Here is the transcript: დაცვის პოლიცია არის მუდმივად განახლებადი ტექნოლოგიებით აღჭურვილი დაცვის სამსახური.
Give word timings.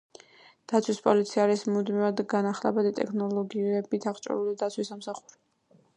დაცვის 0.71 1.01
პოლიცია 1.07 1.43
არის 1.43 1.65
მუდმივად 1.75 2.23
განახლებადი 2.33 2.95
ტექნოლოგიებით 3.01 4.09
აღჭურვილი 4.13 4.59
დაცვის 4.63 4.93
სამსახური. 4.95 5.41